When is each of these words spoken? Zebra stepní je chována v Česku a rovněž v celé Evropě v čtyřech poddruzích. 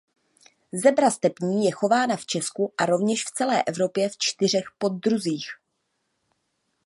Zebra 0.83 1.11
stepní 1.11 1.65
je 1.65 1.71
chována 1.71 2.15
v 2.17 2.25
Česku 2.25 2.73
a 2.77 2.85
rovněž 2.85 3.23
v 3.25 3.31
celé 3.31 3.63
Evropě 3.63 4.09
v 4.09 4.17
čtyřech 4.17 4.63
poddruzích. 4.77 5.47